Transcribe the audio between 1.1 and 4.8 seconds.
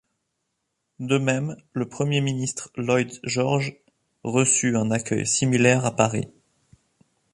même, le premier ministre Lloyd George reçut